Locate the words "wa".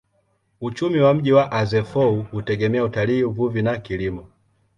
0.99-1.13, 1.31-1.51